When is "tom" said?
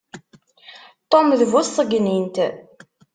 1.09-1.27